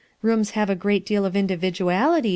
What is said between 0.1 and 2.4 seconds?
Room* Iiavo a great deal of individuality!